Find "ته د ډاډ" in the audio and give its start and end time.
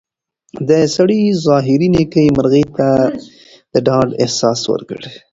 2.77-4.09